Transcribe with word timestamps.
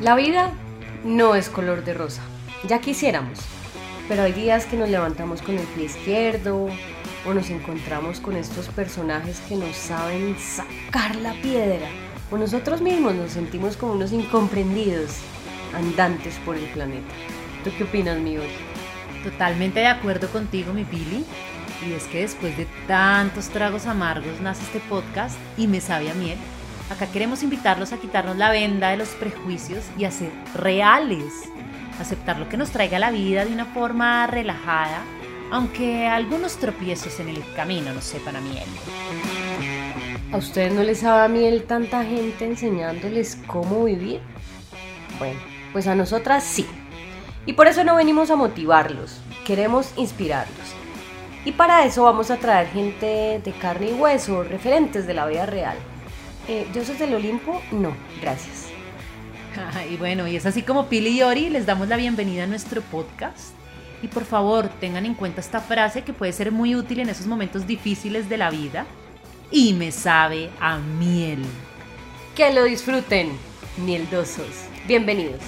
La 0.00 0.14
vida 0.16 0.52
no 1.02 1.34
es 1.34 1.48
color 1.48 1.82
de 1.84 1.94
rosa, 1.94 2.22
ya 2.68 2.78
quisiéramos, 2.78 3.38
pero 4.06 4.22
hay 4.22 4.32
días 4.32 4.66
que 4.66 4.76
nos 4.76 4.90
levantamos 4.90 5.40
con 5.40 5.58
el 5.58 5.66
pie 5.68 5.86
izquierdo 5.86 6.68
o 7.26 7.34
nos 7.34 7.48
encontramos 7.48 8.20
con 8.20 8.36
estos 8.36 8.68
personajes 8.68 9.40
que 9.48 9.56
nos 9.56 9.74
saben 9.74 10.36
sacar 10.38 11.16
la 11.16 11.32
piedra 11.40 11.88
o 12.30 12.36
nosotros 12.36 12.80
mismos 12.80 13.14
nos 13.14 13.32
sentimos 13.32 13.76
como 13.76 13.92
unos 13.92 14.12
incomprendidos 14.12 15.20
andantes 15.74 16.34
por 16.44 16.56
el 16.56 16.64
planeta. 16.66 17.14
¿Tú 17.64 17.70
qué 17.76 17.84
opinas, 17.84 18.18
mi 18.18 18.36
hoy? 18.36 18.50
Totalmente 19.22 19.80
de 19.80 19.86
acuerdo 19.86 20.28
contigo, 20.28 20.72
mi 20.72 20.84
Billy. 20.84 21.24
Y 21.82 21.92
es 21.92 22.04
que 22.04 22.20
después 22.20 22.56
de 22.56 22.66
tantos 22.86 23.48
tragos 23.48 23.86
amargos 23.86 24.40
nace 24.40 24.62
este 24.62 24.80
podcast 24.80 25.36
y 25.56 25.66
me 25.66 25.80
sabe 25.80 26.10
a 26.10 26.14
miel. 26.14 26.38
Acá 26.90 27.06
queremos 27.06 27.42
invitarlos 27.42 27.92
a 27.92 27.98
quitarnos 27.98 28.36
la 28.36 28.50
venda 28.50 28.90
de 28.90 28.96
los 28.96 29.08
prejuicios 29.10 29.84
y 29.98 30.04
a 30.04 30.10
ser 30.10 30.30
reales. 30.54 31.32
Aceptar 31.98 32.38
lo 32.38 32.48
que 32.48 32.56
nos 32.56 32.70
traiga 32.70 32.98
la 32.98 33.10
vida 33.10 33.44
de 33.44 33.52
una 33.52 33.64
forma 33.64 34.26
relajada, 34.26 35.02
aunque 35.50 36.06
algunos 36.06 36.56
tropiezos 36.56 37.20
en 37.20 37.28
el 37.28 37.42
camino 37.54 37.92
nos 37.92 38.04
sepan 38.04 38.36
a 38.36 38.40
miel. 38.40 38.68
¿A 40.32 40.36
ustedes 40.36 40.72
no 40.72 40.82
les 40.82 40.98
sabe 40.98 41.24
a 41.24 41.28
miel 41.28 41.64
tanta 41.64 42.04
gente 42.04 42.44
enseñándoles 42.44 43.38
cómo 43.46 43.84
vivir? 43.84 44.20
Bueno, 45.18 45.38
pues 45.72 45.86
a 45.86 45.94
nosotras 45.94 46.44
sí. 46.44 46.66
Y 47.46 47.52
por 47.52 47.68
eso 47.68 47.84
no 47.84 47.94
venimos 47.94 48.30
a 48.30 48.36
motivarlos, 48.36 49.20
queremos 49.46 49.92
inspirarlos. 49.96 50.83
Y 51.44 51.52
para 51.52 51.84
eso 51.84 52.04
vamos 52.04 52.30
a 52.30 52.38
traer 52.38 52.68
gente 52.68 53.40
de 53.44 53.52
carne 53.60 53.90
y 53.90 53.92
hueso, 53.92 54.42
referentes 54.44 55.06
de 55.06 55.14
la 55.14 55.26
vida 55.26 55.44
real. 55.44 55.76
Eh, 56.48 56.66
¿Dioses 56.72 56.98
del 56.98 57.14
Olimpo? 57.14 57.60
No, 57.70 57.94
gracias. 58.20 58.68
Y 59.90 59.96
bueno, 59.96 60.26
y 60.26 60.34
es 60.34 60.46
así 60.46 60.62
como 60.62 60.88
Pili 60.88 61.10
y 61.10 61.22
Ori 61.22 61.48
les 61.48 61.64
damos 61.64 61.86
la 61.86 61.96
bienvenida 61.96 62.44
a 62.44 62.46
nuestro 62.46 62.82
podcast. 62.82 63.54
Y 64.02 64.08
por 64.08 64.24
favor, 64.24 64.68
tengan 64.80 65.06
en 65.06 65.14
cuenta 65.14 65.40
esta 65.40 65.60
frase 65.60 66.02
que 66.02 66.12
puede 66.12 66.32
ser 66.32 66.50
muy 66.50 66.74
útil 66.74 67.00
en 67.00 67.08
esos 67.08 67.26
momentos 67.26 67.66
difíciles 67.66 68.28
de 68.28 68.36
la 68.36 68.50
vida. 68.50 68.84
Y 69.50 69.74
me 69.74 69.92
sabe 69.92 70.50
a 70.60 70.78
miel. 70.78 71.44
Que 72.34 72.52
lo 72.52 72.64
disfruten, 72.64 73.30
mieldosos. 73.78 74.66
Bienvenidos. 74.86 75.40